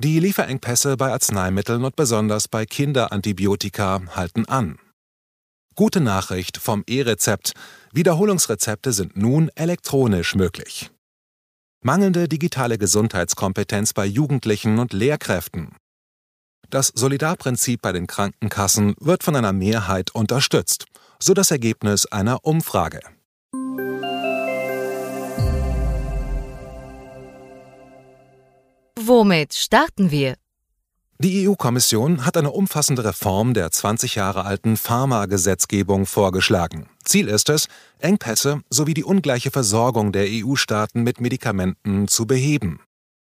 Die 0.00 0.20
Lieferengpässe 0.20 0.96
bei 0.96 1.10
Arzneimitteln 1.10 1.84
und 1.84 1.96
besonders 1.96 2.46
bei 2.46 2.66
Kinderantibiotika 2.66 4.00
halten 4.14 4.44
an. 4.46 4.78
Gute 5.74 6.00
Nachricht 6.00 6.58
vom 6.58 6.84
E-Rezept. 6.86 7.52
Wiederholungsrezepte 7.92 8.92
sind 8.92 9.16
nun 9.16 9.50
elektronisch 9.56 10.36
möglich. 10.36 10.92
Mangelnde 11.82 12.28
digitale 12.28 12.78
Gesundheitskompetenz 12.78 13.92
bei 13.92 14.06
Jugendlichen 14.06 14.78
und 14.78 14.92
Lehrkräften. 14.92 15.74
Das 16.70 16.92
Solidarprinzip 16.94 17.82
bei 17.82 17.90
den 17.90 18.06
Krankenkassen 18.06 18.94
wird 19.00 19.24
von 19.24 19.34
einer 19.34 19.52
Mehrheit 19.52 20.14
unterstützt, 20.14 20.84
so 21.18 21.34
das 21.34 21.50
Ergebnis 21.50 22.06
einer 22.06 22.44
Umfrage. 22.44 23.00
Womit 29.08 29.54
starten 29.54 30.10
wir? 30.10 30.34
Die 31.18 31.48
EU-Kommission 31.48 32.26
hat 32.26 32.36
eine 32.36 32.50
umfassende 32.50 33.06
Reform 33.06 33.54
der 33.54 33.70
20 33.70 34.16
Jahre 34.16 34.44
alten 34.44 34.76
Pharmagesetzgebung 34.76 36.04
vorgeschlagen. 36.04 36.90
Ziel 37.06 37.28
ist 37.28 37.48
es, 37.48 37.68
Engpässe 38.00 38.60
sowie 38.68 38.92
die 38.92 39.04
ungleiche 39.04 39.50
Versorgung 39.50 40.12
der 40.12 40.26
EU-Staaten 40.28 41.04
mit 41.04 41.22
Medikamenten 41.22 42.06
zu 42.06 42.26
beheben. 42.26 42.80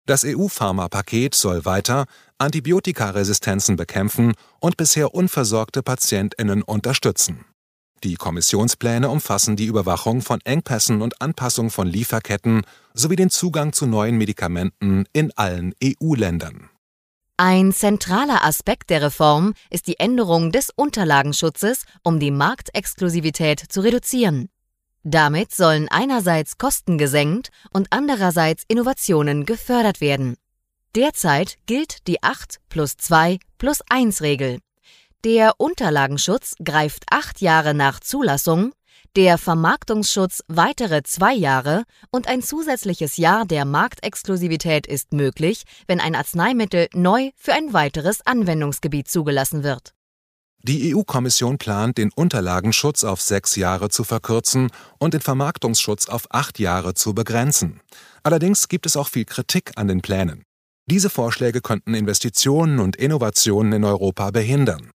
Das 0.06 0.24
EU-Pharmapaket 0.24 1.34
soll 1.34 1.66
weiter 1.66 2.06
Antibiotikaresistenzen 2.38 3.76
bekämpfen 3.76 4.34
und 4.60 4.78
bisher 4.78 5.16
unversorgte 5.16 5.82
Patientinnen 5.82 6.62
unterstützen. 6.62 7.46
Die 8.04 8.16
Kommissionspläne 8.16 9.10
umfassen 9.10 9.56
die 9.56 9.66
Überwachung 9.66 10.22
von 10.22 10.42
Engpässen 10.42 11.02
und 11.04 11.22
Anpassung 11.22 11.70
von 11.70 11.88
Lieferketten 11.88 12.64
sowie 12.94 13.16
den 13.16 13.30
Zugang 13.30 13.74
zu 13.74 13.86
neuen 13.86 14.18
Medikamenten 14.18 15.06
in 15.14 15.32
allen 15.36 15.76
EU-Ländern. 15.84 16.70
Ein 17.38 17.74
zentraler 17.74 18.44
Aspekt 18.44 18.90
der 18.90 19.02
Reform 19.04 19.54
ist 19.70 19.88
die 19.88 20.00
Änderung 20.00 20.52
des 20.52 20.72
Unterlagenschutzes, 20.76 21.86
um 22.04 22.20
die 22.20 22.32
Marktexklusivität 22.32 23.60
zu 23.60 23.82
reduzieren. 23.82 24.50
Damit 25.04 25.52
sollen 25.52 25.88
einerseits 25.90 26.58
Kosten 26.58 26.98
gesenkt 26.98 27.50
und 27.72 27.88
andererseits 27.90 28.64
Innovationen 28.68 29.46
gefördert 29.46 30.02
werden. 30.02 30.36
Derzeit 30.96 31.58
gilt 31.66 32.08
die 32.08 32.22
8 32.22 32.60
plus 32.70 32.98
2 32.98 33.40
plus 33.58 33.80
1 33.90 34.22
Regel. 34.22 34.60
Der 35.24 35.54
Unterlagenschutz 35.58 36.56
greift 36.64 37.04
acht 37.12 37.42
Jahre 37.42 37.76
nach 37.76 38.00
Zulassung, 38.00 38.72
der 39.16 39.38
Vermarktungsschutz 39.38 40.42
weitere 40.48 41.04
zwei 41.04 41.36
Jahre 41.36 41.84
und 42.10 42.28
ein 42.28 42.42
zusätzliches 42.42 43.18
Jahr 43.18 43.46
der 43.46 43.66
Marktexklusivität 43.66 44.88
ist 44.88 45.14
möglich, 45.14 45.64
wenn 45.86 46.00
ein 46.00 46.16
Arzneimittel 46.16 46.88
neu 46.96 47.30
für 47.36 47.54
ein 47.54 47.72
weiteres 47.72 48.26
Anwendungsgebiet 48.26 49.10
zugelassen 49.10 49.62
wird. 49.64 49.94
Die 50.64 50.96
EU-Kommission 50.96 51.60
plant, 51.60 52.00
den 52.00 52.12
Unterlagenschutz 52.16 53.04
auf 53.04 53.22
sechs 53.22 53.56
Jahre 53.56 53.90
zu 53.90 54.04
verkürzen 54.04 54.72
und 54.98 55.14
den 55.14 55.22
Vermarktungsschutz 55.22 56.10
auf 56.10 56.26
acht 56.32 56.58
Jahre 56.58 56.96
zu 56.96 57.14
begrenzen. 57.14 57.80
Allerdings 58.24 58.70
gibt 58.70 58.88
es 58.88 58.98
auch 58.98 59.08
viel 59.08 59.26
Kritik 59.26 59.74
an 59.76 59.88
den 59.88 60.02
Plänen. 60.02 60.46
Diese 60.88 61.12
Vorschläge 61.12 61.62
könnten 61.62 61.94
Investitionen 61.94 62.80
und 62.80 62.96
Innovationen 62.96 63.74
in 63.74 63.84
Europa 63.84 64.32
behindern. 64.32 64.90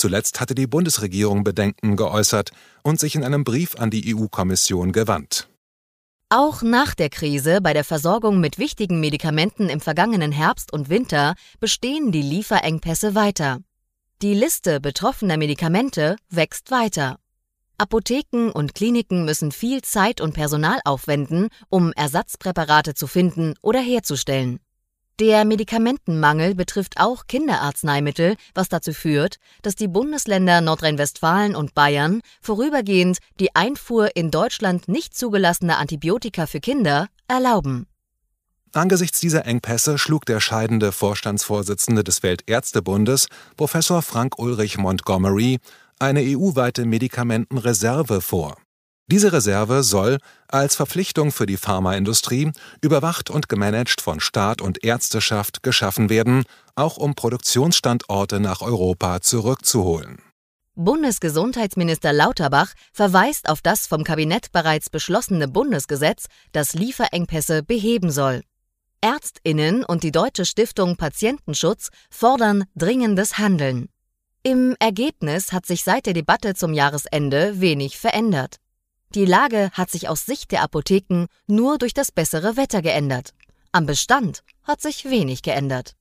Zuletzt 0.00 0.40
hatte 0.40 0.54
die 0.54 0.66
Bundesregierung 0.66 1.44
Bedenken 1.44 1.94
geäußert 1.94 2.52
und 2.82 2.98
sich 2.98 3.16
in 3.16 3.22
einem 3.22 3.44
Brief 3.44 3.76
an 3.76 3.90
die 3.90 4.16
EU-Kommission 4.16 4.92
gewandt. 4.92 5.50
Auch 6.30 6.62
nach 6.62 6.94
der 6.94 7.10
Krise 7.10 7.60
bei 7.60 7.74
der 7.74 7.84
Versorgung 7.84 8.40
mit 8.40 8.56
wichtigen 8.56 8.98
Medikamenten 8.98 9.68
im 9.68 9.78
vergangenen 9.78 10.32
Herbst 10.32 10.72
und 10.72 10.88
Winter 10.88 11.34
bestehen 11.58 12.12
die 12.12 12.22
Lieferengpässe 12.22 13.14
weiter. 13.14 13.58
Die 14.22 14.32
Liste 14.32 14.80
betroffener 14.80 15.36
Medikamente 15.36 16.16
wächst 16.30 16.70
weiter. 16.70 17.18
Apotheken 17.76 18.48
und 18.54 18.74
Kliniken 18.74 19.26
müssen 19.26 19.52
viel 19.52 19.82
Zeit 19.82 20.22
und 20.22 20.32
Personal 20.32 20.80
aufwenden, 20.86 21.48
um 21.68 21.92
Ersatzpräparate 21.92 22.94
zu 22.94 23.06
finden 23.06 23.52
oder 23.60 23.80
herzustellen. 23.80 24.60
Der 25.20 25.44
Medikamentenmangel 25.44 26.54
betrifft 26.54 26.94
auch 26.96 27.26
Kinderarzneimittel, 27.26 28.36
was 28.54 28.70
dazu 28.70 28.94
führt, 28.94 29.36
dass 29.60 29.74
die 29.74 29.86
Bundesländer 29.86 30.62
Nordrhein-Westfalen 30.62 31.54
und 31.54 31.74
Bayern 31.74 32.22
vorübergehend 32.40 33.18
die 33.38 33.54
Einfuhr 33.54 34.16
in 34.16 34.30
Deutschland 34.30 34.88
nicht 34.88 35.14
zugelassener 35.14 35.76
Antibiotika 35.76 36.46
für 36.46 36.60
Kinder 36.60 37.08
erlauben. 37.28 37.86
Angesichts 38.72 39.20
dieser 39.20 39.44
Engpässe 39.44 39.98
schlug 39.98 40.24
der 40.24 40.40
scheidende 40.40 40.90
Vorstandsvorsitzende 40.90 42.02
des 42.02 42.22
Weltärztebundes, 42.22 43.26
Professor 43.58 44.00
Frank 44.00 44.38
Ulrich 44.38 44.78
Montgomery, 44.78 45.58
eine 45.98 46.20
EU-weite 46.20 46.86
Medikamentenreserve 46.86 48.22
vor. 48.22 48.56
Diese 49.10 49.32
Reserve 49.32 49.82
soll 49.82 50.18
als 50.46 50.76
Verpflichtung 50.76 51.32
für 51.32 51.46
die 51.46 51.56
Pharmaindustrie, 51.56 52.52
überwacht 52.80 53.28
und 53.28 53.48
gemanagt 53.48 54.00
von 54.00 54.20
Staat 54.20 54.62
und 54.62 54.84
Ärzteschaft, 54.84 55.64
geschaffen 55.64 56.10
werden, 56.10 56.44
auch 56.76 56.96
um 56.96 57.16
Produktionsstandorte 57.16 58.38
nach 58.38 58.60
Europa 58.60 59.20
zurückzuholen. 59.20 60.22
Bundesgesundheitsminister 60.76 62.12
Lauterbach 62.12 62.72
verweist 62.92 63.48
auf 63.48 63.62
das 63.62 63.88
vom 63.88 64.04
Kabinett 64.04 64.52
bereits 64.52 64.90
beschlossene 64.90 65.48
Bundesgesetz, 65.48 66.26
das 66.52 66.74
Lieferengpässe 66.74 67.64
beheben 67.64 68.12
soll. 68.12 68.42
Ärztinnen 69.00 69.84
und 69.84 70.04
die 70.04 70.12
Deutsche 70.12 70.44
Stiftung 70.44 70.96
Patientenschutz 70.96 71.88
fordern 72.10 72.64
dringendes 72.76 73.38
Handeln. 73.38 73.88
Im 74.44 74.76
Ergebnis 74.78 75.52
hat 75.52 75.66
sich 75.66 75.82
seit 75.82 76.06
der 76.06 76.14
Debatte 76.14 76.54
zum 76.54 76.74
Jahresende 76.74 77.60
wenig 77.60 77.98
verändert. 77.98 78.60
Die 79.16 79.24
Lage 79.24 79.70
hat 79.72 79.90
sich 79.90 80.08
aus 80.08 80.24
Sicht 80.24 80.52
der 80.52 80.62
Apotheken 80.62 81.26
nur 81.48 81.78
durch 81.78 81.94
das 81.94 82.12
bessere 82.12 82.56
Wetter 82.56 82.80
geändert. 82.80 83.34
Am 83.72 83.84
Bestand 83.84 84.44
hat 84.62 84.80
sich 84.80 85.04
wenig 85.04 85.42
geändert. 85.42 85.96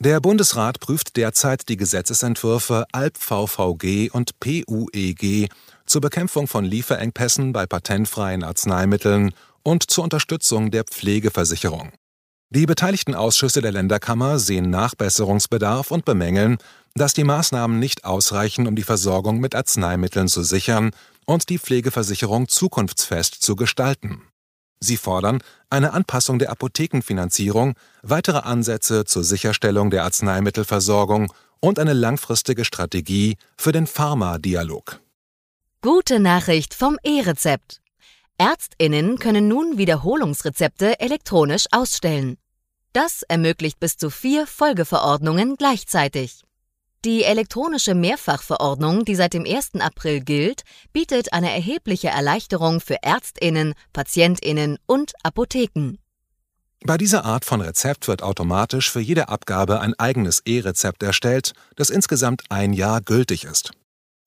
Der 0.00 0.20
Bundesrat 0.20 0.80
prüft 0.80 1.16
derzeit 1.16 1.68
die 1.68 1.76
Gesetzesentwürfe 1.76 2.86
ALP 2.92 3.18
VVG 3.18 4.10
und 4.10 4.40
PUEG 4.40 5.50
zur 5.84 6.00
Bekämpfung 6.00 6.46
von 6.46 6.64
Lieferengpässen 6.64 7.52
bei 7.52 7.66
patentfreien 7.66 8.44
Arzneimitteln 8.44 9.34
und 9.62 9.90
zur 9.90 10.04
Unterstützung 10.04 10.70
der 10.70 10.84
Pflegeversicherung. 10.84 11.92
Die 12.50 12.64
beteiligten 12.64 13.14
Ausschüsse 13.14 13.60
der 13.60 13.72
Länderkammer 13.72 14.38
sehen 14.38 14.70
Nachbesserungsbedarf 14.70 15.90
und 15.90 16.06
bemängeln, 16.06 16.56
dass 16.94 17.12
die 17.12 17.24
Maßnahmen 17.24 17.78
nicht 17.78 18.06
ausreichen, 18.06 18.66
um 18.66 18.74
die 18.74 18.82
Versorgung 18.82 19.38
mit 19.38 19.54
Arzneimitteln 19.54 20.28
zu 20.28 20.42
sichern 20.42 20.92
und 21.26 21.50
die 21.50 21.58
Pflegeversicherung 21.58 22.48
zukunftsfest 22.48 23.34
zu 23.34 23.54
gestalten. 23.54 24.22
Sie 24.80 24.96
fordern 24.96 25.42
eine 25.68 25.92
Anpassung 25.92 26.38
der 26.38 26.50
Apothekenfinanzierung, 26.50 27.74
weitere 28.02 28.38
Ansätze 28.38 29.04
zur 29.04 29.24
Sicherstellung 29.24 29.90
der 29.90 30.04
Arzneimittelversorgung 30.04 31.32
und 31.60 31.78
eine 31.78 31.92
langfristige 31.92 32.64
Strategie 32.64 33.36
für 33.58 33.72
den 33.72 33.86
Pharma-Dialog. 33.86 35.00
Gute 35.82 36.18
Nachricht 36.18 36.74
vom 36.74 36.96
E-Rezept. 37.02 37.82
Ärztinnen 38.40 39.18
können 39.18 39.48
nun 39.48 39.78
Wiederholungsrezepte 39.78 41.00
elektronisch 41.00 41.66
ausstellen. 41.72 42.38
Das 42.92 43.22
ermöglicht 43.22 43.80
bis 43.80 43.96
zu 43.96 44.10
vier 44.10 44.46
Folgeverordnungen 44.46 45.56
gleichzeitig. 45.56 46.42
Die 47.04 47.24
elektronische 47.24 47.96
Mehrfachverordnung, 47.96 49.04
die 49.04 49.16
seit 49.16 49.34
dem 49.34 49.44
1. 49.44 49.80
April 49.80 50.20
gilt, 50.20 50.62
bietet 50.92 51.32
eine 51.32 51.52
erhebliche 51.52 52.10
Erleichterung 52.10 52.80
für 52.80 53.02
Ärztinnen, 53.02 53.74
Patientinnen 53.92 54.78
und 54.86 55.14
Apotheken. 55.24 55.98
Bei 56.84 56.96
dieser 56.96 57.24
Art 57.24 57.44
von 57.44 57.60
Rezept 57.60 58.06
wird 58.06 58.22
automatisch 58.22 58.88
für 58.88 59.00
jede 59.00 59.28
Abgabe 59.30 59.80
ein 59.80 59.94
eigenes 59.98 60.42
E-Rezept 60.44 61.02
erstellt, 61.02 61.54
das 61.74 61.90
insgesamt 61.90 62.44
ein 62.50 62.72
Jahr 62.72 63.00
gültig 63.00 63.42
ist. 63.42 63.72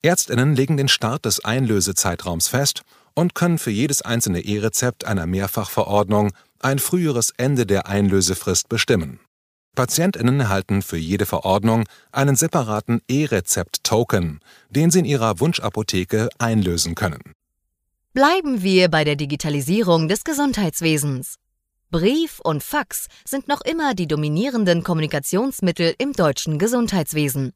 Ärztinnen 0.01 0.53
legen 0.53 0.75
den 0.75 0.89
Start 0.89 1.23
des 1.23 1.45
Einlösezeitraums 1.45 2.49
fest 2.49 2.83
und 3.13 3.35
können 3.35 3.57
für 3.57 3.71
jedes 3.71 4.01
einzelne 4.01 4.41
E-Rezept 4.41 5.05
einer 5.05 5.25
Mehrfachverordnung 5.25 6.31
ein 6.59 6.79
früheres 6.79 7.31
Ende 7.37 7.65
der 7.65 7.87
Einlösefrist 7.87 8.69
bestimmen. 8.69 9.19
Patientinnen 9.75 10.41
erhalten 10.41 10.81
für 10.81 10.97
jede 10.97 11.25
Verordnung 11.25 11.85
einen 12.11 12.35
separaten 12.35 13.01
E-Rezept-Token, 13.07 14.39
den 14.69 14.91
sie 14.91 14.99
in 14.99 15.05
ihrer 15.05 15.39
Wunschapotheke 15.39 16.29
einlösen 16.37 16.95
können. 16.95 17.33
Bleiben 18.13 18.61
wir 18.61 18.89
bei 18.89 19.05
der 19.05 19.15
Digitalisierung 19.15 20.09
des 20.09 20.25
Gesundheitswesens. 20.25 21.35
Brief 21.89 22.39
und 22.41 22.63
Fax 22.63 23.07
sind 23.25 23.47
noch 23.47 23.61
immer 23.61 23.93
die 23.93 24.07
dominierenden 24.07 24.83
Kommunikationsmittel 24.83 25.95
im 25.97 26.13
deutschen 26.13 26.59
Gesundheitswesen. 26.59 27.53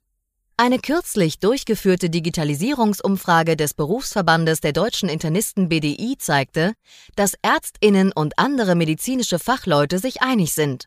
Eine 0.57 0.79
kürzlich 0.79 1.39
durchgeführte 1.39 2.09
Digitalisierungsumfrage 2.09 3.57
des 3.57 3.73
Berufsverbandes 3.73 4.61
der 4.61 4.71
deutschen 4.71 5.09
Internisten 5.09 5.67
BDI 5.67 6.15
zeigte, 6.17 6.75
dass 7.17 7.33
Ärztinnen 7.41 8.13
und 8.13 8.39
andere 8.39 8.75
medizinische 8.75 9.37
Fachleute 9.37 9.99
sich 9.99 10.21
einig 10.21 10.53
sind. 10.53 10.85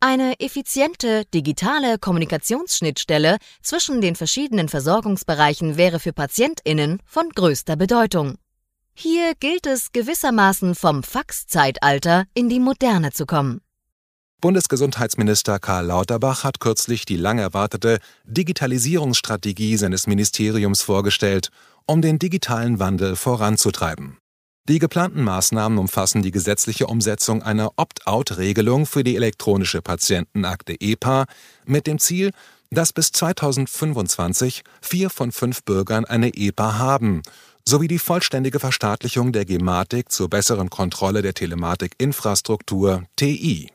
Eine 0.00 0.40
effiziente 0.40 1.26
digitale 1.34 1.98
Kommunikationsschnittstelle 1.98 3.36
zwischen 3.62 4.00
den 4.00 4.16
verschiedenen 4.16 4.70
Versorgungsbereichen 4.70 5.76
wäre 5.76 6.00
für 6.00 6.14
Patientinnen 6.14 7.02
von 7.04 7.28
größter 7.28 7.76
Bedeutung. 7.76 8.38
Hier 8.94 9.34
gilt 9.38 9.66
es 9.66 9.92
gewissermaßen 9.92 10.74
vom 10.74 11.02
Faxzeitalter 11.02 12.24
in 12.32 12.48
die 12.48 12.60
Moderne 12.60 13.12
zu 13.12 13.26
kommen. 13.26 13.60
Bundesgesundheitsminister 14.40 15.58
Karl 15.58 15.86
Lauterbach 15.86 16.44
hat 16.44 16.60
kürzlich 16.60 17.04
die 17.04 17.16
lang 17.16 17.38
erwartete 17.38 17.98
Digitalisierungsstrategie 18.24 19.76
seines 19.76 20.06
Ministeriums 20.06 20.82
vorgestellt, 20.82 21.50
um 21.86 22.02
den 22.02 22.18
digitalen 22.18 22.78
Wandel 22.78 23.16
voranzutreiben. 23.16 24.16
Die 24.68 24.78
geplanten 24.78 25.22
Maßnahmen 25.24 25.78
umfassen 25.78 26.22
die 26.22 26.30
gesetzliche 26.30 26.86
Umsetzung 26.86 27.42
einer 27.42 27.72
Opt-out-Regelung 27.76 28.86
für 28.86 29.02
die 29.02 29.16
elektronische 29.16 29.82
Patientenakte 29.82 30.74
EPA 30.80 31.26
mit 31.66 31.86
dem 31.86 31.98
Ziel, 31.98 32.30
dass 32.70 32.92
bis 32.92 33.10
2025 33.12 34.62
vier 34.80 35.10
von 35.10 35.32
fünf 35.32 35.64
Bürgern 35.64 36.04
eine 36.04 36.34
EPA 36.34 36.78
haben, 36.78 37.22
sowie 37.66 37.88
die 37.88 37.98
vollständige 37.98 38.60
Verstaatlichung 38.60 39.32
der 39.32 39.44
Gematik 39.44 40.12
zur 40.12 40.30
besseren 40.30 40.70
Kontrolle 40.70 41.22
der 41.22 41.34
Telematikinfrastruktur 41.34 43.04
TI. 43.16 43.70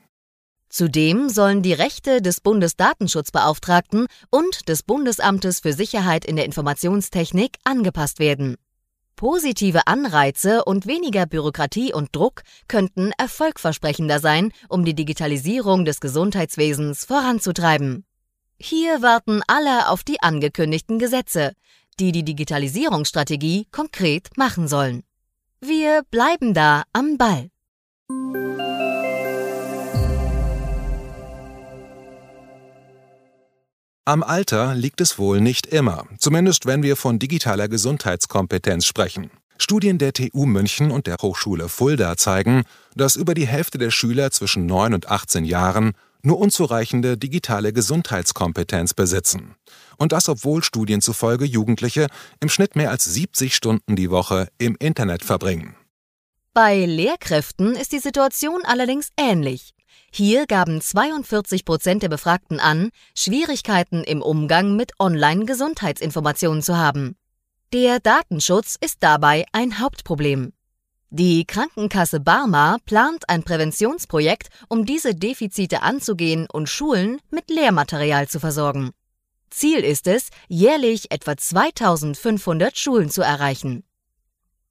Zudem 0.75 1.29
sollen 1.29 1.61
die 1.61 1.71
Rechte 1.71 2.21
des 2.21 2.41
Bundesdatenschutzbeauftragten 2.41 4.07
und 4.29 4.67
des 4.67 4.83
Bundesamtes 4.83 5.61
für 5.61 5.71
Sicherheit 5.71 6.25
in 6.25 6.35
der 6.35 6.43
Informationstechnik 6.43 7.59
angepasst 7.63 8.19
werden. 8.19 8.57
Positive 9.15 9.87
Anreize 9.87 10.65
und 10.65 10.85
weniger 10.85 11.27
Bürokratie 11.27 11.93
und 11.93 12.13
Druck 12.13 12.41
könnten 12.67 13.13
erfolgversprechender 13.17 14.19
sein, 14.19 14.51
um 14.67 14.83
die 14.83 14.93
Digitalisierung 14.93 15.85
des 15.85 16.01
Gesundheitswesens 16.01 17.05
voranzutreiben. 17.05 18.03
Hier 18.59 19.01
warten 19.01 19.43
alle 19.47 19.87
auf 19.87 20.03
die 20.03 20.19
angekündigten 20.19 20.99
Gesetze, 20.99 21.53
die 22.01 22.11
die 22.11 22.25
Digitalisierungsstrategie 22.25 23.67
konkret 23.71 24.35
machen 24.35 24.67
sollen. 24.67 25.03
Wir 25.61 26.03
bleiben 26.11 26.53
da 26.53 26.83
am 26.91 27.17
Ball. 27.17 27.49
Am 34.07 34.21
Alter 34.21 34.75
liegt 34.75 35.01
es 35.01 35.17
wohl 35.17 35.41
nicht 35.41 35.65
immer, 35.65 36.05
zumindest 36.19 36.67
wenn 36.67 36.83
wir 36.83 36.95
von 36.95 37.17
digitaler 37.17 37.67
Gesundheitskompetenz 37.67 38.85
sprechen. 38.85 39.31
Studien 39.57 39.97
der 39.97 40.13
TU 40.13 40.45
München 40.45 40.91
und 40.91 41.07
der 41.07 41.17
Hochschule 41.23 41.69
Fulda 41.69 42.15
zeigen, 42.15 42.65
dass 42.95 43.15
über 43.15 43.33
die 43.33 43.47
Hälfte 43.47 43.79
der 43.79 43.89
Schüler 43.89 44.29
zwischen 44.29 44.67
9 44.67 44.93
und 44.93 45.09
18 45.09 45.43
Jahren 45.43 45.93
nur 46.21 46.37
unzureichende 46.37 47.17
digitale 47.17 47.73
Gesundheitskompetenz 47.73 48.93
besitzen. 48.93 49.55
Und 49.97 50.11
das 50.11 50.29
obwohl 50.29 50.63
Studien 50.63 51.01
zufolge 51.01 51.45
Jugendliche 51.45 52.05
im 52.39 52.49
Schnitt 52.49 52.75
mehr 52.75 52.91
als 52.91 53.05
70 53.05 53.55
Stunden 53.55 53.95
die 53.95 54.11
Woche 54.11 54.49
im 54.59 54.75
Internet 54.77 55.23
verbringen. 55.23 55.75
Bei 56.53 56.85
Lehrkräften 56.85 57.75
ist 57.75 57.91
die 57.91 57.99
Situation 57.99 58.61
allerdings 58.65 59.09
ähnlich. 59.17 59.73
Hier 60.11 60.45
gaben 60.45 60.81
42 60.81 61.65
Prozent 61.65 62.03
der 62.03 62.09
Befragten 62.09 62.59
an, 62.59 62.89
Schwierigkeiten 63.15 64.03
im 64.03 64.21
Umgang 64.21 64.75
mit 64.75 64.93
Online-Gesundheitsinformationen 64.99 66.61
zu 66.61 66.77
haben. 66.77 67.17
Der 67.73 67.99
Datenschutz 67.99 68.77
ist 68.79 68.97
dabei 69.01 69.45
ein 69.51 69.79
Hauptproblem. 69.79 70.53
Die 71.09 71.45
Krankenkasse 71.45 72.19
Barma 72.19 72.77
plant 72.85 73.29
ein 73.29 73.43
Präventionsprojekt, 73.43 74.49
um 74.69 74.85
diese 74.85 75.15
Defizite 75.15 75.81
anzugehen 75.81 76.47
und 76.51 76.69
Schulen 76.69 77.19
mit 77.29 77.49
Lehrmaterial 77.49 78.27
zu 78.27 78.39
versorgen. 78.39 78.91
Ziel 79.49 79.79
ist 79.79 80.07
es, 80.07 80.29
jährlich 80.49 81.11
etwa 81.11 81.37
2500 81.37 82.77
Schulen 82.77 83.09
zu 83.09 83.21
erreichen. 83.21 83.83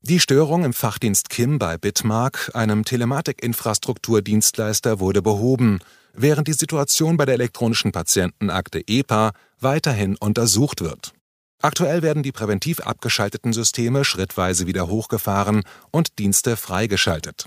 Die 0.07 0.21
Störung 0.21 0.67
im 0.67 0.75
Fachdienst 0.75 1.31
KIM 1.31 1.59
bei 1.59 1.79
Bitmark, 1.79 2.51
einem 2.53 2.85
Telematikinfrastrukturdienstleister, 2.85 5.01
wurde 5.01 5.23
behoben, 5.23 5.79
während 6.13 6.47
die 6.47 6.53
Situation 6.53 7.17
bei 7.17 7.25
der 7.25 7.37
elektronischen 7.37 7.91
Patientenakte 7.91 8.87
EPA 8.87 9.33
weiterhin 9.61 10.17
untersucht 10.17 10.83
wird. 10.83 11.15
Aktuell 11.63 12.03
werden 12.03 12.23
die 12.23 12.33
präventiv 12.33 12.81
abgeschalteten 12.81 13.55
Systeme 13.55 14.05
schrittweise 14.05 14.67
wieder 14.67 14.89
hochgefahren 14.89 15.63
und 15.91 16.19
Dienste 16.19 16.59
freigeschaltet. 16.59 17.47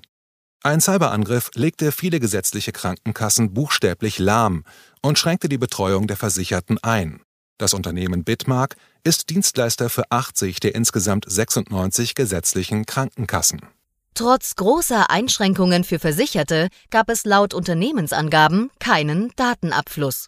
Ein 0.64 0.82
Cyberangriff 0.82 1.52
legte 1.54 1.92
viele 1.92 2.20
gesetzliche 2.20 2.72
Krankenkassen 2.72 3.54
buchstäblich 3.54 4.18
lahm 4.18 4.64
und 5.04 5.20
schränkte 5.20 5.48
die 5.48 5.60
Betreuung 5.60 6.08
der 6.08 6.18
Versicherten 6.18 6.80
ein. 6.82 7.22
Das 7.58 7.74
Unternehmen 7.74 8.24
Bitmark 8.24 8.76
ist 9.04 9.30
Dienstleister 9.32 9.90
für 9.90 10.12
80 10.12 10.60
der 10.60 10.76
insgesamt 10.76 11.26
96 11.28 12.14
gesetzlichen 12.14 12.86
Krankenkassen. 12.86 13.62
Trotz 14.14 14.56
großer 14.56 15.10
Einschränkungen 15.10 15.84
für 15.84 16.00
Versicherte 16.00 16.70
gab 16.90 17.10
es 17.10 17.26
laut 17.26 17.54
Unternehmensangaben 17.54 18.72
keinen 18.80 19.32
Datenabfluss. 19.36 20.28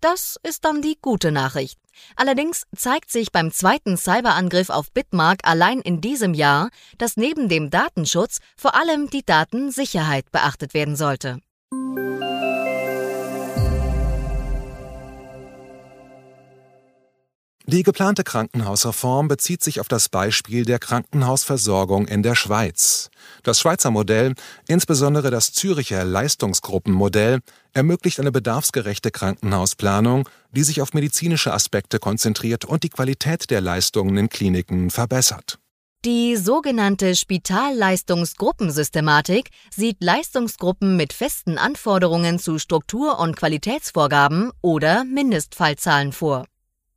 Das 0.00 0.36
ist 0.42 0.64
dann 0.64 0.82
die 0.82 0.98
gute 1.00 1.30
Nachricht. 1.30 1.78
Allerdings 2.16 2.64
zeigt 2.74 3.10
sich 3.10 3.32
beim 3.32 3.52
zweiten 3.52 3.96
Cyberangriff 3.96 4.70
auf 4.70 4.92
Bitmark 4.92 5.40
allein 5.44 5.80
in 5.80 6.00
diesem 6.00 6.34
Jahr, 6.34 6.70
dass 6.98 7.16
neben 7.16 7.48
dem 7.48 7.70
Datenschutz 7.70 8.38
vor 8.56 8.74
allem 8.74 9.10
die 9.10 9.24
Datensicherheit 9.24 10.30
beachtet 10.32 10.74
werden 10.74 10.96
sollte. 10.96 11.38
Die 17.72 17.82
geplante 17.84 18.22
Krankenhausreform 18.22 19.28
bezieht 19.28 19.64
sich 19.64 19.80
auf 19.80 19.88
das 19.88 20.10
Beispiel 20.10 20.66
der 20.66 20.78
Krankenhausversorgung 20.78 22.06
in 22.06 22.22
der 22.22 22.34
Schweiz. 22.34 23.08
Das 23.44 23.60
Schweizer 23.60 23.90
Modell, 23.90 24.34
insbesondere 24.68 25.30
das 25.30 25.54
Züricher 25.54 26.04
Leistungsgruppenmodell, 26.04 27.40
ermöglicht 27.72 28.20
eine 28.20 28.30
bedarfsgerechte 28.30 29.10
Krankenhausplanung, 29.10 30.28
die 30.50 30.64
sich 30.64 30.82
auf 30.82 30.92
medizinische 30.92 31.54
Aspekte 31.54 31.98
konzentriert 31.98 32.66
und 32.66 32.82
die 32.82 32.90
Qualität 32.90 33.48
der 33.48 33.62
Leistungen 33.62 34.18
in 34.18 34.28
Kliniken 34.28 34.90
verbessert. 34.90 35.58
Die 36.04 36.36
sogenannte 36.36 37.16
Spitalleistungsgruppensystematik 37.16 39.48
sieht 39.74 39.96
Leistungsgruppen 40.02 40.98
mit 40.98 41.14
festen 41.14 41.56
Anforderungen 41.56 42.38
zu 42.38 42.58
Struktur- 42.58 43.18
und 43.18 43.34
Qualitätsvorgaben 43.34 44.50
oder 44.60 45.04
Mindestfallzahlen 45.04 46.12
vor. 46.12 46.44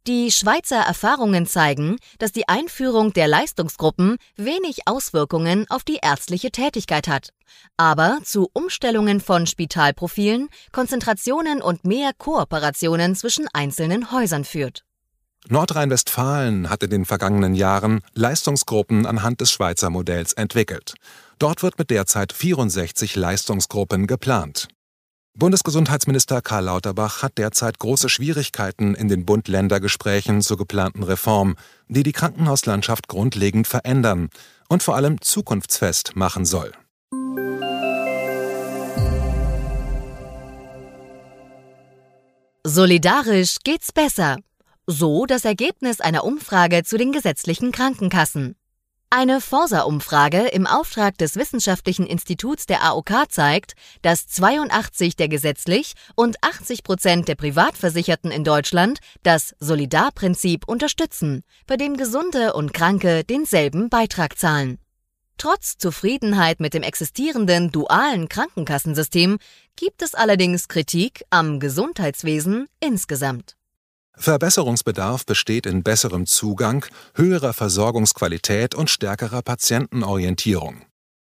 Die 0.07 0.29
Schweizer 0.29 0.81
Erfahrungen 0.81 1.47
zeigen, 1.47 1.97
dass 2.19 2.31
die 2.31 2.47
Einführung 2.47 3.11
der 3.13 3.27
Leistungsgruppen 3.27 4.17
wenig 4.35 4.81
Auswirkungen 4.85 5.65
auf 5.69 5.83
die 5.83 5.97
ärztliche 5.99 6.51
Tätigkeit 6.51 7.07
hat, 7.07 7.29
aber 7.75 8.19
zu 8.23 8.47
Umstellungen 8.53 9.19
von 9.19 9.47
Spitalprofilen, 9.47 10.49
Konzentrationen 10.71 11.59
und 11.59 11.85
mehr 11.85 12.11
Kooperationen 12.15 13.15
zwischen 13.15 13.47
einzelnen 13.51 14.11
Häusern 14.11 14.45
führt. 14.45 14.83
Nordrhein-Westfalen 15.47 16.69
hat 16.69 16.83
in 16.83 16.91
den 16.91 17.05
vergangenen 17.05 17.55
Jahren 17.55 18.01
Leistungsgruppen 18.13 19.07
anhand 19.07 19.41
des 19.41 19.51
Schweizer 19.51 19.89
Modells 19.89 20.33
entwickelt. 20.33 20.93
Dort 21.39 21.63
wird 21.63 21.79
mit 21.79 21.89
derzeit 21.89 22.31
64 22.31 23.15
Leistungsgruppen 23.15 24.05
geplant. 24.05 24.67
Bundesgesundheitsminister 25.37 26.41
Karl 26.41 26.63
Lauterbach 26.63 27.21
hat 27.21 27.37
derzeit 27.37 27.77
große 27.77 28.07
Schwierigkeiten 28.07 28.95
in 28.95 29.09
den 29.09 29.25
Bund-Länder-Gesprächen 29.25 30.41
zur 30.41 30.55
geplanten 30.55 31.03
Reform, 31.03 31.57
die 31.89 32.03
die 32.03 32.13
Krankenhauslandschaft 32.13 33.09
grundlegend 33.09 33.67
verändern 33.67 34.29
und 34.69 34.81
vor 34.81 34.95
allem 34.95 35.19
zukunftsfest 35.19 36.15
machen 36.15 36.45
soll. 36.45 36.71
Solidarisch 42.63 43.57
geht's 43.65 43.91
besser. 43.91 44.37
So 44.87 45.25
das 45.25 45.43
Ergebnis 45.43 45.99
einer 45.99 46.23
Umfrage 46.23 46.83
zu 46.83 46.97
den 46.97 47.11
gesetzlichen 47.11 47.73
Krankenkassen. 47.73 48.55
Eine 49.17 49.39
Forsa-Umfrage 49.39 50.39
im 50.47 50.67
Auftrag 50.67 51.17
des 51.17 51.37
Wissenschaftlichen 51.37 52.05
Instituts 52.05 52.65
der 52.65 52.83
AOK 52.83 53.31
zeigt, 53.31 53.71
dass 54.01 54.27
82 54.27 55.15
der 55.15 55.29
gesetzlich 55.29 55.93
und 56.15 56.35
80 56.43 56.83
Prozent 56.83 57.29
der 57.29 57.35
Privatversicherten 57.35 58.29
in 58.29 58.43
Deutschland 58.43 58.99
das 59.23 59.55
Solidarprinzip 59.59 60.67
unterstützen, 60.67 61.43
bei 61.65 61.77
dem 61.77 61.95
Gesunde 61.95 62.55
und 62.55 62.73
Kranke 62.73 63.23
denselben 63.23 63.87
Beitrag 63.87 64.37
zahlen. 64.37 64.79
Trotz 65.37 65.77
Zufriedenheit 65.77 66.59
mit 66.59 66.73
dem 66.73 66.83
existierenden 66.83 67.71
dualen 67.71 68.27
Krankenkassensystem 68.27 69.37
gibt 69.77 70.01
es 70.01 70.13
allerdings 70.13 70.67
Kritik 70.67 71.23
am 71.29 71.61
Gesundheitswesen 71.61 72.67
insgesamt. 72.81 73.55
Verbesserungsbedarf 74.17 75.25
besteht 75.25 75.65
in 75.65 75.83
besserem 75.83 76.25
Zugang, 76.25 76.85
höherer 77.15 77.53
Versorgungsqualität 77.53 78.75
und 78.75 78.89
stärkerer 78.89 79.41
Patientenorientierung. 79.41 80.81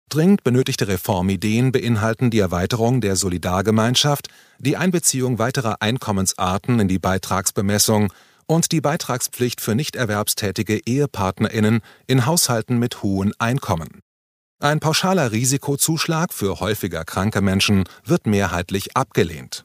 Dringend 0.10 0.44
benötigte 0.44 0.90
Reformideen 0.90 1.72
beinhalten 1.72 2.32
die 2.32 2.40
Erweiterung 2.40 3.00
der 3.00 3.16
Solidargemeinschaft, 3.16 4.28
die 4.60 4.76
Einbeziehung 4.76 5.40
weiterer 5.40 5.78
Einkommensarten 5.82 6.82
in 6.82 6.90
die 6.90 7.00
Beitragsbemessung 7.00 8.12
und 8.46 8.74
die 8.74 8.82
Beitragspflicht 8.82 9.62
für 9.62 9.74
nicht 9.74 9.96
erwerbstätige 9.96 10.82
Ehepartnerinnen 10.86 11.80
in 12.08 12.26
Haushalten 12.26 12.78
mit 12.78 13.04
hohen 13.04 13.32
Einkommen. 13.40 14.02
Ein 14.60 14.82
pauschaler 14.82 15.32
Risikozuschlag 15.32 16.34
für 16.34 16.60
häufiger 16.60 17.06
kranke 17.06 17.42
Menschen 17.42 17.86
wird 18.04 18.28
mehrheitlich 18.28 18.98
abgelehnt. 18.98 19.64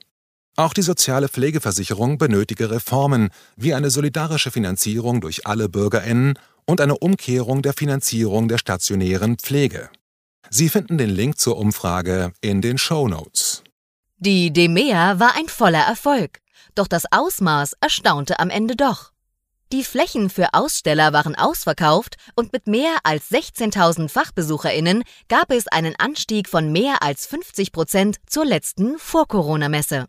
Auch 0.59 0.73
die 0.73 0.83
soziale 0.83 1.29
Pflegeversicherung 1.29 2.17
benötige 2.17 2.71
Reformen, 2.71 3.29
wie 3.57 3.75
eine 3.75 3.91
solidarische 3.91 4.51
Finanzierung 4.51 5.21
durch 5.21 5.47
alle 5.47 5.69
Bürgerinnen 5.69 6.39
und 6.65 6.81
eine 6.81 6.97
Umkehrung 6.97 7.61
der 7.61 7.75
Finanzierung 7.75 8.49
der 8.49 8.57
stationären 8.57 9.37
Pflege. 9.37 9.91
Sie 10.49 10.71
finden 10.71 10.97
den 10.97 11.11
Link 11.11 11.39
zur 11.39 11.59
Umfrage 11.59 12.33
in 12.41 12.63
den 12.63 12.79
Show 12.79 13.07
Notes. 13.07 13.65
Die 14.17 14.51
DEMEA 14.51 15.21
war 15.21 15.37
ein 15.37 15.49
voller 15.49 15.83
Erfolg, 15.83 16.41
doch 16.75 16.89
das 16.89 17.05
Ausmaß 17.11 17.75
erstaunte 17.81 18.39
am 18.39 18.49
Ende 18.49 18.77
doch. 18.77 19.13
Die 19.73 19.85
Flächen 19.85 20.31
für 20.31 20.55
Aussteller 20.55 21.13
waren 21.13 21.35
ausverkauft 21.35 22.17
und 22.35 22.55
mit 22.55 22.67
mehr 22.67 22.97
als 23.03 23.31
16.000 23.31 24.09
Fachbesucherinnen 24.09 25.03
gab 25.29 25.51
es 25.51 25.69
einen 25.69 25.97
Anstieg 25.97 26.49
von 26.49 26.73
mehr 26.73 27.03
als 27.03 27.27
50 27.27 27.73
Prozent 27.73 28.17
zur 28.27 28.47
letzten 28.47 28.99
Vor-Corona-Messe. 28.99 30.07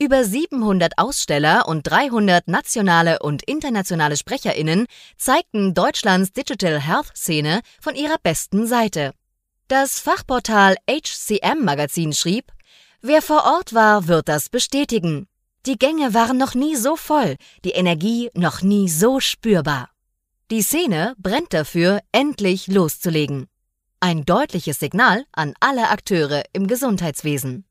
Über 0.00 0.22
700 0.22 0.92
Aussteller 0.96 1.66
und 1.66 1.82
300 1.82 2.46
nationale 2.46 3.18
und 3.18 3.42
internationale 3.42 4.16
Sprecherinnen 4.16 4.86
zeigten 5.16 5.74
Deutschlands 5.74 6.30
Digital 6.30 6.80
Health 6.80 7.16
Szene 7.16 7.62
von 7.80 7.96
ihrer 7.96 8.18
besten 8.22 8.68
Seite. 8.68 9.12
Das 9.66 9.98
Fachportal 9.98 10.76
HCM 10.88 11.64
Magazin 11.64 12.12
schrieb, 12.12 12.52
Wer 13.00 13.22
vor 13.22 13.44
Ort 13.44 13.74
war, 13.74 14.06
wird 14.06 14.28
das 14.28 14.50
bestätigen. 14.50 15.26
Die 15.66 15.76
Gänge 15.76 16.14
waren 16.14 16.38
noch 16.38 16.54
nie 16.54 16.76
so 16.76 16.94
voll, 16.94 17.34
die 17.64 17.72
Energie 17.72 18.30
noch 18.34 18.62
nie 18.62 18.88
so 18.88 19.18
spürbar. 19.18 19.90
Die 20.52 20.62
Szene 20.62 21.14
brennt 21.18 21.52
dafür, 21.52 22.00
endlich 22.12 22.68
loszulegen. 22.68 23.48
Ein 23.98 24.24
deutliches 24.24 24.78
Signal 24.78 25.24
an 25.32 25.54
alle 25.58 25.90
Akteure 25.90 26.44
im 26.52 26.68
Gesundheitswesen. 26.68 27.64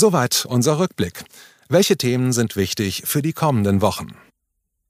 Soweit 0.00 0.46
unser 0.48 0.78
Rückblick. 0.78 1.24
Welche 1.68 1.98
Themen 1.98 2.32
sind 2.32 2.56
wichtig 2.56 3.02
für 3.04 3.20
die 3.20 3.34
kommenden 3.34 3.82
Wochen? 3.82 4.16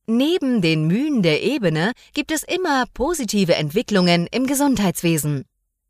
Neben 0.06 0.62
den 0.62 0.86
Mühen 0.86 1.24
der 1.24 1.42
Ebene 1.42 1.94
gibt 2.14 2.30
es 2.30 2.44
immer 2.44 2.84
positive 2.94 3.56
Entwicklungen 3.56 4.28
im 4.30 4.46
Gesundheitswesen. 4.46 5.46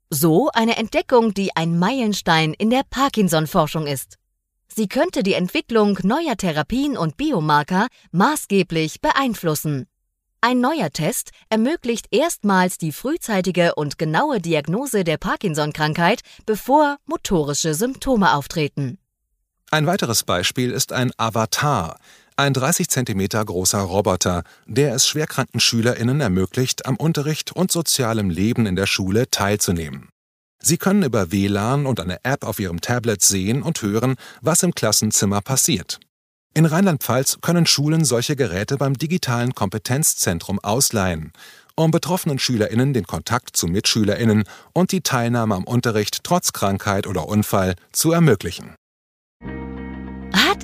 So 0.09 0.49
eine 0.55 0.79
Entdeckung, 0.79 1.35
die 1.35 1.55
ein 1.55 1.79
Meilenstein 1.79 2.55
in 2.55 2.71
der 2.71 2.81
Parkinson-Forschung 2.89 3.87
ist. 3.87 4.17
Sie 4.75 4.89
könnte 4.89 5.23
die 5.23 5.35
Entwicklung 5.35 5.99
neuer 6.03 6.39
Therapien 6.39 6.97
und 6.97 7.19
Biomarker 7.19 7.89
maßgeblich 8.12 9.03
beeinflussen. 9.03 9.87
Ein 10.41 10.62
neuer 10.62 10.89
Test 10.89 11.33
ermöglicht 11.50 12.07
erstmals 12.11 12.79
die 12.79 12.93
frühzeitige 12.93 13.75
und 13.75 13.99
genaue 13.99 14.41
Diagnose 14.41 15.05
der 15.05 15.19
Parkinson-Krankheit, 15.19 16.23
bevor 16.47 16.97
motorische 17.05 17.75
Symptome 17.75 18.35
auftreten. 18.35 18.97
Ein 19.73 19.87
weiteres 19.87 20.25
Beispiel 20.25 20.73
ist 20.73 20.93
ein 20.93 21.12
Avatar, 21.17 21.97
ein 22.35 22.55
30 22.55 22.89
cm 22.89 23.29
großer 23.29 23.79
Roboter, 23.79 24.43
der 24.67 24.95
es 24.97 25.07
schwerkranken 25.07 25.61
SchülerInnen 25.61 26.21
ermöglicht, 26.21 26.87
am 26.87 26.97
Unterricht 26.97 27.53
und 27.53 27.71
sozialem 27.71 28.31
Leben 28.31 28.67
in 28.67 28.75
der 28.75 28.87
Schule 28.87 29.31
teilzunehmen. 29.31 30.09
Sie 30.61 30.77
können 30.77 31.05
über 31.05 31.31
WLAN 31.31 31.87
und 31.87 32.00
eine 32.00 32.25
App 32.25 32.45
auf 32.45 32.59
ihrem 32.59 32.81
Tablet 32.81 33.23
sehen 33.23 33.62
und 33.62 33.81
hören, 33.81 34.17
was 34.41 34.65
im 34.65 34.75
Klassenzimmer 34.75 35.41
passiert. 35.41 36.00
In 36.53 36.67
Rheinland-Pfalz 36.67 37.39
können 37.41 37.65
Schulen 37.65 38.05
solche 38.05 38.35
Geräte 38.35 38.77
beim 38.77 38.95
digitalen 38.95 39.55
Kompetenzzentrum 39.55 40.59
ausleihen, 40.59 41.33
um 41.77 41.93
betroffenen 41.93 42.41
SchülerInnen 42.41 42.93
den 42.93 43.07
Kontakt 43.07 43.57
zu 43.57 43.69
MitschülerInnen 43.69 44.43
und 44.73 44.91
die 44.91 45.03
Teilnahme 45.03 45.55
am 45.55 45.65
Unterricht 45.65 46.25
trotz 46.25 46.53
Krankheit 46.53 47.07
oder 47.07 47.29
Unfall 47.29 47.77
zu 47.93 48.11
ermöglichen. 48.11 48.75